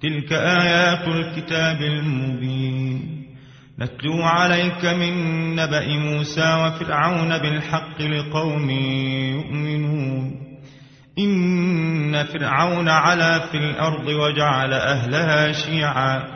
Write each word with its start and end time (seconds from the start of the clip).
تلك 0.02 0.32
آيات 0.32 1.08
الكتاب 1.08 1.82
المبين. 1.82 3.26
نتلو 3.80 4.22
عليك 4.22 4.84
من 4.84 5.12
نبأ 5.56 5.88
موسى 5.88 6.54
وفرعون 6.54 7.38
بالحق 7.38 8.02
لقوم 8.02 8.70
يؤمنون. 9.30 10.34
إن 11.18 12.24
فرعون 12.24 12.88
علا 12.88 13.38
في 13.38 13.56
الأرض 13.56 14.08
وجعل 14.08 14.72
أهلها 14.72 15.52
شيعاً. 15.52 16.35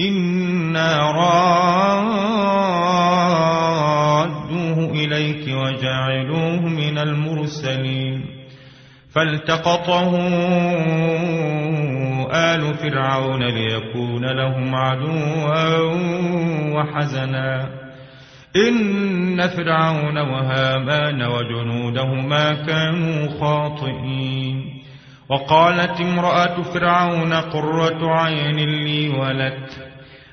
إنا 0.00 1.10
رادوه 4.30 4.90
إليك 4.92 5.48
وجعلوه 5.48 6.60
من 6.60 6.98
المرسلين 6.98 8.24
فالتقطه 9.14 10.16
آل 12.32 12.74
فرعون 12.74 13.42
ليكون 13.42 14.24
لهم 14.26 14.74
عدوا 14.74 15.78
وحزنا 16.74 17.68
إن 18.56 19.48
فرعون 19.48 20.18
وهامان 20.18 21.22
وجنودهما 21.22 22.52
كانوا 22.52 23.28
خاطئين 23.40 24.80
وقالت 25.28 26.00
امرأة 26.00 26.62
فرعون 26.62 27.32
قرة 27.32 28.14
عين 28.14 28.56
لي 28.56 29.08
ولك 29.08 29.89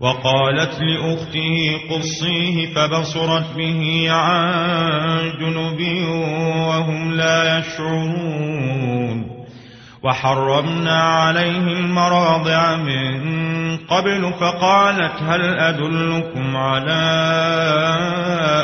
وقالت 0.00 0.80
لأخته 0.80 1.80
قصيه 1.90 2.74
فبصرت 2.74 3.56
به 3.56 4.06
عن 4.10 5.32
جنب 5.40 5.80
وهم 6.68 7.12
لا 7.12 7.58
يشعرون. 7.58 9.40
وحرمنا 10.04 11.02
عليه 11.02 11.72
المراضع 11.72 12.76
من 12.76 13.20
قبل 13.76 14.32
فقالت 14.40 15.22
هل 15.22 15.58
أدلكم 15.58 16.56
على 16.56 17.02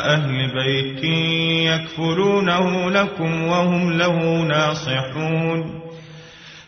أهل 0.05 0.51
بيت 0.53 1.03
يكفلونه 1.73 2.91
لكم 2.91 3.47
وهم 3.47 3.91
له 3.93 4.41
ناصحون. 4.43 5.81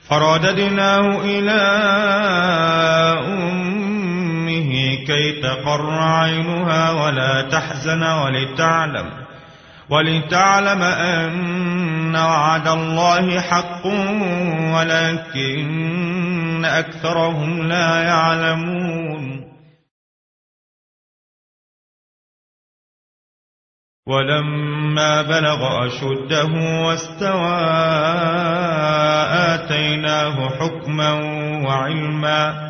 فرددناه 0.10 1.22
إلى 1.24 1.62
أم 3.28 3.69
كي 5.10 5.42
تقر 5.42 5.92
عينها 5.92 6.92
ولا 6.92 7.42
تحزن 7.42 8.04
ولتعلم 8.04 9.12
ولتعلم 9.90 10.82
أن 10.82 12.16
وعد 12.16 12.68
الله 12.68 13.42
حق 13.42 13.86
ولكن 14.76 16.66
أكثرهم 16.66 17.68
لا 17.68 18.04
يعلمون 18.04 19.50
ولما 24.08 25.22
بلغ 25.22 25.86
أشده 25.86 26.52
واستوى 26.86 27.60
آتيناه 29.54 30.50
حكما 30.50 31.12
وعلما 31.66 32.70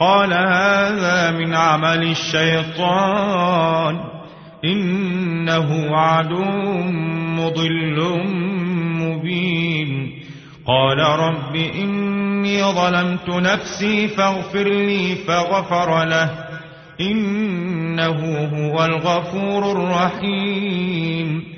قال 0.00 0.32
هذا 0.32 1.30
من 1.30 1.54
عمل 1.54 2.10
الشيطان. 2.10 4.00
إنه 4.64 5.96
عدو 5.96 6.44
مضل 7.14 8.20
مبين. 9.00 10.22
قال 10.66 10.98
رب 10.98 11.56
إني 11.56 12.62
ظلمت 12.62 13.28
نفسي 13.28 14.08
فاغفر 14.08 14.68
لي 14.68 15.14
فغفر 15.14 16.04
له. 16.04 16.30
إنه 17.00 18.48
هو 18.54 18.84
الغفور 18.84 19.72
الرحيم. 19.72 21.57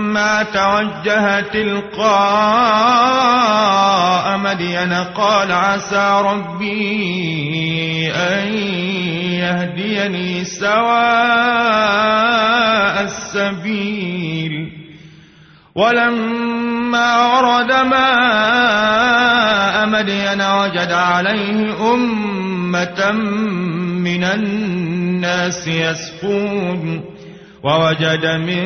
توجه 0.53 1.39
تلقاء 1.39 2.11
مدين 4.37 4.93
قال 4.93 5.51
عسى 5.51 6.21
ربي 6.25 8.11
أن 8.11 8.53
يهديني 9.33 10.45
سواء 10.45 10.81
السبيل. 13.03 14.71
ولما 15.75 17.27
ورد 17.27 17.71
ماء 17.71 19.21
مدين 19.87 20.41
وجد 20.41 20.91
عليه 20.91 21.93
أمة 21.93 23.11
من 24.01 24.23
الناس 24.23 25.67
يسقون 25.67 27.03
ووجد 27.63 28.25
من 28.25 28.65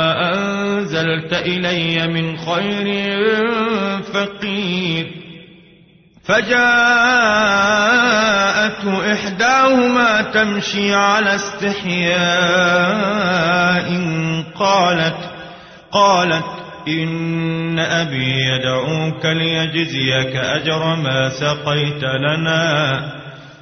أنزلت 1.01 1.33
إلي 1.33 2.07
من 2.07 2.37
خير 2.37 3.07
فقير. 4.01 5.07
فجاءته 6.23 6.61
إحداهما 9.13 10.21
تمشي 10.21 10.93
على 10.93 11.35
استحياء 11.35 12.21
قالت 14.55 15.29
قالت 15.91 16.45
إن 16.87 17.79
أبي 17.79 18.41
يدعوك 18.45 19.25
ليجزيك 19.25 20.35
أجر 20.35 20.95
ما 20.95 21.29
سقيت 21.29 22.03
لنا. 22.03 23.20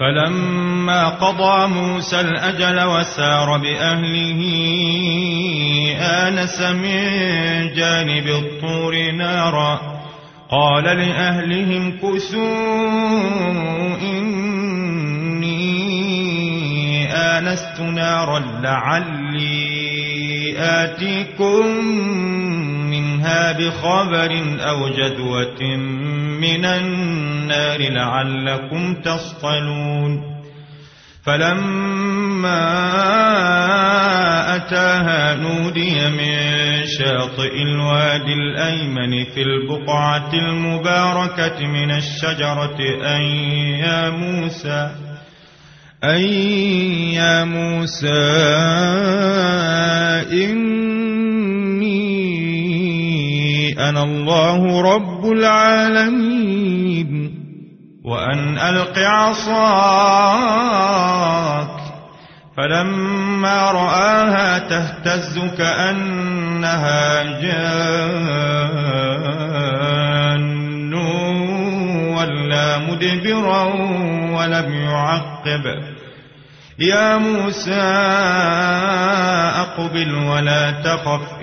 فلما 0.00 1.08
قضى 1.08 1.66
موسى 1.66 2.20
الأجل 2.20 2.84
وسار 2.84 3.58
بأهله 3.58 4.40
آنس 6.00 6.60
من 6.60 7.74
جانب 7.74 8.26
الطور 8.26 9.10
نارا. 9.10 10.00
قال 10.50 10.84
لأهلهم 10.84 11.98
كسوا 11.98 12.40
إني 14.02 14.32
آنست 17.14 17.80
نارا 17.80 18.38
لعلي 18.62 20.54
آتيكم 20.58 22.39
منها 23.20 23.52
بخبر 23.52 24.32
أو 24.60 24.88
جدوة 24.88 25.76
من 26.40 26.64
النار 26.64 27.78
لعلكم 27.78 28.94
تصطلون. 28.94 30.40
فلما 31.24 32.66
أتاها 34.56 35.34
نودي 35.34 36.08
من 36.08 36.86
شاطئ 36.86 37.62
الوادي 37.62 38.32
الأيمن 38.32 39.24
في 39.24 39.42
البقعة 39.42 40.32
المباركة 40.34 41.66
من 41.66 41.90
الشجرة 41.90 42.78
أن 43.04 43.22
يا 43.84 44.10
موسى 44.10 44.90
أن 46.04 46.20
يا 47.12 47.44
موسى 47.44 48.08
إني 50.32 50.79
أنا 53.88 54.02
الله 54.02 54.82
رب 54.94 55.32
العالمين. 55.32 57.10
وأن 58.04 58.58
ألق 58.58 58.98
عصاك 58.98 59.40
فلما 62.56 63.70
رآها 63.72 64.58
تهتز 64.58 65.38
كأنها 65.58 67.22
جان. 67.42 68.50
ولا 72.16 72.78
مدبرا 72.78 73.64
ولم 74.32 74.72
يعقب. 74.72 75.64
يا 76.78 77.16
موسى 77.16 77.82
أقبل 79.60 80.14
ولا 80.14 80.70
تخف 80.70 81.42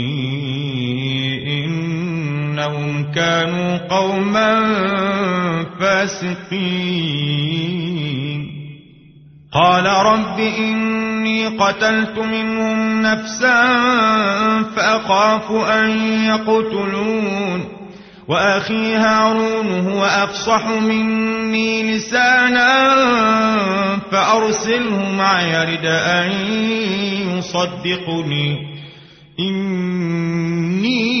إنهم 2.61 3.11
كانوا 3.11 3.77
قوما 3.77 4.61
فاسقين. 5.79 7.41
قال 9.53 9.85
رب 9.85 10.39
إني 10.39 11.47
قتلت 11.47 12.19
منهم 12.19 13.01
نفسا 13.01 13.63
فأخاف 14.75 15.51
أن 15.51 15.89
يقتلون. 16.25 17.63
وأخي 18.27 18.95
هارون 18.95 19.87
هو 19.87 20.05
أفصح 20.05 20.67
مني 20.67 21.95
لسانا 21.95 22.95
فأرسله 24.11 25.11
معي 25.17 25.51
يرد 25.53 25.85
أن 25.85 26.31
يصدقني. 27.37 28.57
إني 29.39 31.20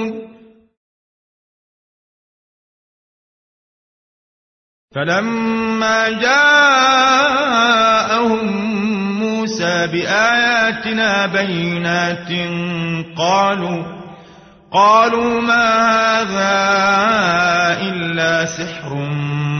فلما 4.95 6.09
جاءهم 6.09 6.81
موسى 9.19 9.87
بآياتنا 9.87 11.25
بينات 11.25 12.29
قالوا 13.17 13.83
قالوا 14.73 15.41
ما 15.41 16.21
هذا 16.21 16.57
إلا 17.81 18.45
سحر 18.45 18.95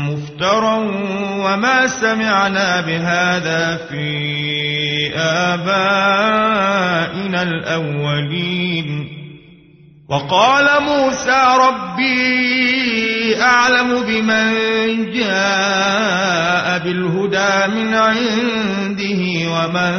مفترى 0.10 0.78
وما 1.40 1.88
سمعنا 1.88 2.82
بهذا 2.82 3.78
في 3.90 5.18
آبائنا 5.18 6.62
الأولين. 7.42 9.08
وقال 10.10 10.68
موسى 10.84 11.44
ربي 11.68 12.81
أعلم 13.42 14.04
بمن 14.08 14.54
جاء 15.12 16.80
بالهدى 16.84 17.68
من 17.76 17.94
عنده 17.94 19.22
ومن 19.52 19.94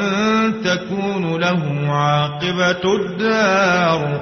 تكون 0.64 1.40
له 1.40 1.62
عاقبة 1.92 2.84
الدار 3.00 4.20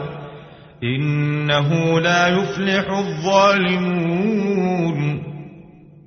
إنه 0.82 2.00
لا 2.00 2.28
يفلح 2.28 2.90
الظالمون. 2.90 4.20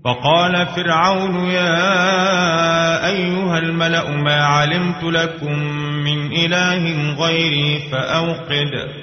فقال 0.05 0.67
فرعون 0.67 1.35
يا 1.45 3.07
أيها 3.07 3.57
الملأ 3.57 4.09
ما 4.09 4.45
علمت 4.45 5.03
لكم 5.03 5.59
من 6.03 6.31
إله 6.31 7.13
غيري 7.15 7.79
فأوقد. 7.91 9.02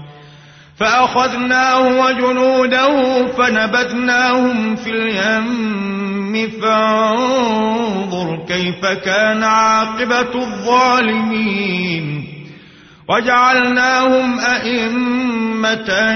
فأخذناه 0.81 2.05
وجنوده 2.05 3.27
فنبذناهم 3.37 4.75
في 4.75 4.89
اليم 4.89 6.51
فانظر 6.61 8.45
كيف 8.47 8.85
كان 8.85 9.43
عاقبة 9.43 10.35
الظالمين. 10.35 12.23
وجعلناهم 13.09 14.39
أئمة 14.39 16.11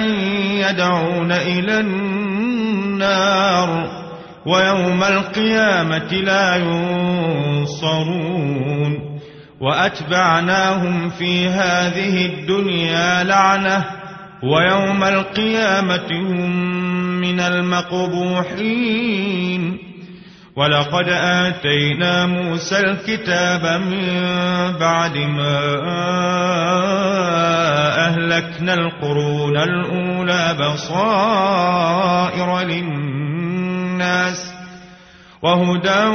يدعون 0.70 1.32
إلى 1.32 1.80
النار 1.80 3.30
ويوم 4.46 5.04
القيامة 5.04 6.14
لا 6.14 6.56
ينصرون. 6.56 8.06
وأتبعناهم 9.62 11.10
في 11.10 11.48
هذه 11.48 12.26
الدنيا 12.26 13.24
لعنةً 13.24 14.05
ويوم 14.46 15.04
القيامة 15.04 16.12
هم 16.12 16.52
من 17.22 17.40
المقبوحين. 17.40 18.76
ولقد 20.56 21.10
آتينا 21.10 22.26
موسى 22.26 22.80
الكتاب 22.80 23.82
من 23.82 24.22
بعد 24.80 25.18
ما 25.18 25.60
أهلكنا 28.08 28.74
القرون 28.74 29.58
الأولى 29.58 30.58
بصائر 30.60 31.80
للناس 32.60 34.54
وهدى 35.42 36.06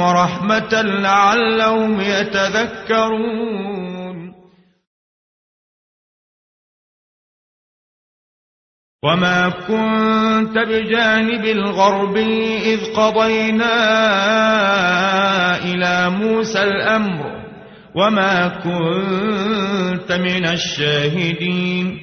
ورحمة 0.00 0.82
لعلهم 0.82 2.00
يتذكرون. 2.00 3.81
وما 9.04 9.48
كنت 9.48 10.58
بجانب 10.58 11.44
الغرب 11.44 12.16
إذ 12.62 12.80
قضينا 12.96 13.74
إلى 15.64 16.10
موسى 16.10 16.62
الأمر 16.62 17.24
وما 17.94 18.48
كنت 18.48 20.12
من 20.12 20.46
الشاهدين 20.46 21.98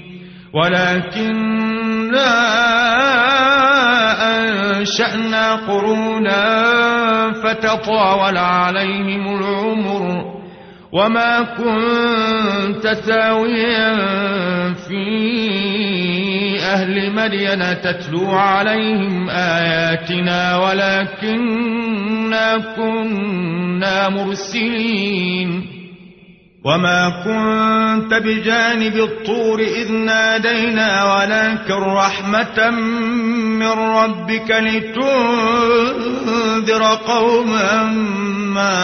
ولكننا 0.54 2.36
أنشأنا 4.38 5.56
قرونا 5.56 6.44
فتطاول 7.44 8.38
عليهم 8.38 9.38
العمر 9.40 10.26
وما 10.92 11.42
كنت 11.42 12.88
ثاويا 12.88 13.96
في 14.74 15.30
أهل 16.74 17.12
مدين 17.12 17.82
تتلو 17.82 18.32
عليهم 18.32 19.30
آياتنا 19.30 20.58
ولكننا 20.58 22.58
كنا 22.76 24.10
مرسلين. 24.10 25.80
وما 26.66 27.10
كنت 27.24 28.14
بجانب 28.14 28.96
الطور 28.96 29.60
إذ 29.60 29.92
نادينا 29.92 31.16
ولكن 31.16 31.74
رحمة 31.74 32.70
من 33.60 33.68
ربك 33.68 34.52
لتنذر 34.52 35.00
قوما 37.08 37.84
ما 38.54 38.78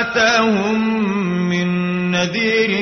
أتاهم 0.00 1.08
من 1.48 1.68
نذير 2.10 2.81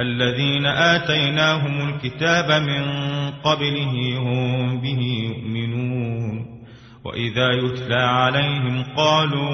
الذين 0.00 0.66
آتيناهم 0.66 1.88
الكتاب 1.88 2.62
من 2.62 2.82
قبله 3.44 4.18
هم 4.18 4.80
به 4.80 5.28
يؤمنون 5.28 6.62
وإذا 7.04 7.52
يتلى 7.52 8.02
عليهم 8.02 8.84
قالوا 8.96 9.50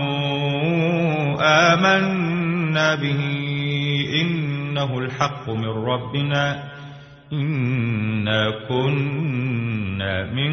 آمنا 1.74 2.94
به 2.94 3.20
إنه 4.20 4.98
الحق 4.98 5.50
من 5.50 5.68
ربنا 5.68 6.68
إنا 7.32 8.50
كنا 8.68 10.32
من 10.32 10.52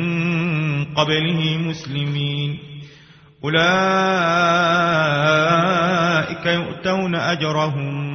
قبله 0.86 1.58
مسلمين 1.58 2.58
أولئك 3.44 3.66
يؤتون 6.46 7.16
أجرهم 7.16 8.15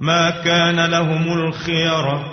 ما 0.00 0.30
كان 0.30 0.90
لهم 0.90 1.32
الخيرة 1.32 2.24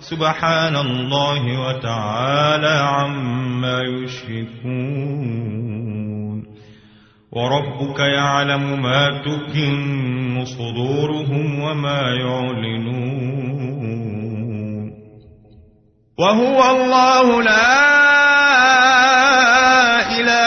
سبحان 0.00 0.76
الله 0.76 1.68
وتعالى 1.68 2.68
عما 2.68 3.82
يشركون. 3.82 5.38
وربك 7.32 7.98
يعلم 7.98 8.82
ما 8.82 9.22
تكن 9.22 10.44
صدورهم 10.44 11.60
وما 11.60 12.14
يعلنون. 12.14 13.58
وهو 16.18 16.70
الله 16.70 17.42
لا 17.42 17.97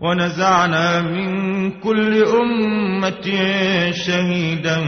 ونزعنا 0.00 1.00
من 1.00 1.70
كل 1.80 2.24
أمة 2.24 3.26
شهيدا 3.92 4.78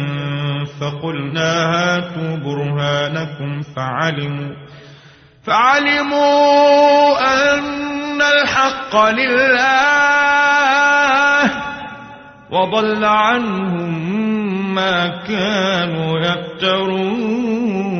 فقلنا 0.81 1.53
هاتوا 1.75 2.37
برهانكم 2.37 3.61
فعلموا 3.77 4.55
فعلموا 5.42 7.18
أن 7.20 8.23
الحق 8.23 8.96
لله 8.96 9.81
وضل 12.51 13.05
عنهم 13.05 14.11
ما 14.75 15.07
كانوا 15.29 16.18
يفترون. 16.18 18.00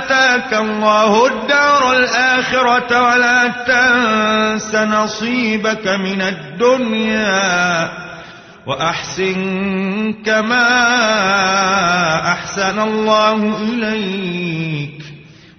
آتاك 0.00 0.54
الله 0.54 1.26
الدار 1.26 1.92
الآخرة 1.92 3.02
ولا 3.02 3.48
تنس 3.48 4.74
نصيبك 4.74 5.88
من 5.88 6.22
الدنيا 6.22 7.90
وأحسن 8.66 10.12
كما 10.22 10.68
أحسن 12.32 12.78
الله 12.78 13.58
إليك. 13.62 15.00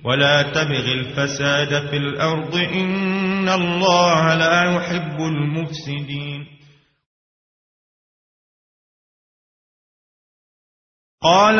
ولا 0.06 0.42
تبغ 0.42 0.86
الفساد 0.92 1.90
في 1.90 1.98
الأرض 1.98 2.56
إن 2.56 3.50
الله 3.50 4.36
لا 4.36 4.76
يحب 4.76 5.22
المفسدين. 5.22 6.46
قال 11.24 11.60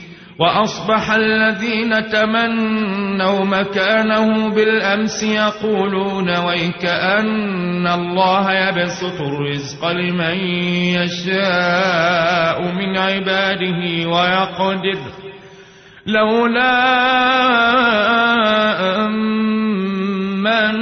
وأصبح 0.41 1.11
الذين 1.11 2.09
تمنوا 2.09 3.45
مكانه 3.45 4.49
بالأمس 4.49 5.23
يقولون 5.23 6.37
ويك 6.37 6.85
أن 6.85 7.87
الله 7.87 8.51
يبسط 8.51 9.21
الرزق 9.21 9.87
لمن 9.87 10.37
يشاء 10.97 12.61
من 12.61 12.97
عباده 12.97 14.09
ويقدر. 14.09 14.99
لولا 16.07 16.71
أمن 19.05 20.73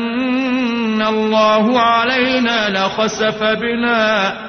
الله 1.02 1.80
علينا 1.80 2.70
لخسف 2.70 3.44
بنا 3.44 4.49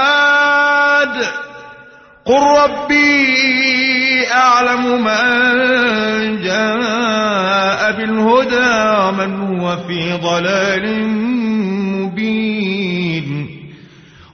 قل 2.25 2.41
ربي 2.63 4.27
أعلم 4.33 5.03
من 5.03 6.41
جاء 6.43 7.91
بالهدى 7.91 8.99
ومن 9.07 9.59
هو 9.59 9.77
في 9.87 10.13
ضلال 10.13 11.07
مبين 12.01 13.47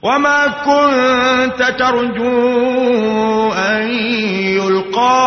وما 0.02 0.46
كنت 0.48 1.62
ترجو 1.78 3.52
أن 3.52 3.88
يلقى 4.58 5.18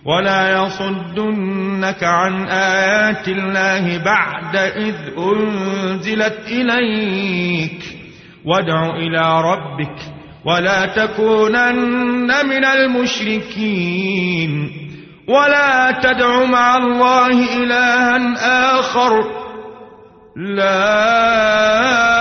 ولا 0.05 0.63
يصدنك 0.63 2.03
عن 2.03 2.47
آيات 2.47 3.27
الله 3.27 3.97
بعد 3.97 4.55
إذ 4.55 4.95
أنزلت 5.17 6.39
إليك. 6.47 7.83
وادع 8.45 8.95
إلى 8.95 9.41
ربك 9.41 9.95
ولا 10.45 10.85
تكونن 10.85 12.45
من 12.45 12.65
المشركين. 12.65 14.11
ولا 15.27 15.91
تدع 15.91 16.43
مع 16.43 16.77
الله 16.77 17.63
إلها 17.63 18.35
آخر. 18.79 19.41
لا 20.35 22.20